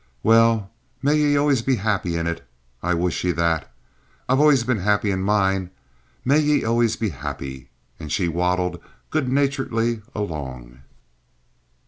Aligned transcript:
"Well, 0.23 0.71
may 1.03 1.13
ye 1.15 1.37
always 1.37 1.61
be 1.61 1.75
happy 1.75 2.17
in 2.17 2.25
it. 2.25 2.43
I 2.81 2.95
wish 2.95 3.23
ye 3.23 3.31
that. 3.33 3.71
I've 4.27 4.39
always 4.39 4.63
been 4.63 4.79
happy 4.79 5.11
in 5.11 5.21
mine. 5.21 5.69
May 6.25 6.39
ye 6.39 6.63
always 6.63 6.95
be 6.95 7.09
happy." 7.09 7.69
And 7.99 8.11
she 8.11 8.27
waddled 8.27 8.81
good 9.11 9.29
naturedly 9.31 10.01
along. 10.15 10.79